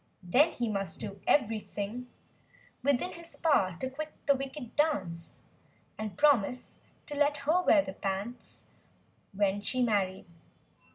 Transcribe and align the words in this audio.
Then 0.23 0.53
he 0.53 0.67
must 0.67 0.99
do 0.99 1.21
every¬ 1.27 1.63
thing 1.69 2.07
8o 2.49 2.85
Within 2.91 3.11
his 3.11 3.35
power 3.35 3.77
to 3.79 3.87
quit 3.87 4.13
the 4.25 4.33
"wicked" 4.33 4.75
dance— 4.75 5.43
And 5.95 6.17
promise 6.17 6.77
her 7.07 7.13
to 7.13 7.19
let 7.19 7.37
her 7.45 7.61
wear 7.61 7.83
the 7.83 7.93
pants— 7.93 8.63
When 9.31 9.61
she 9.61 9.83
married. 9.83 10.25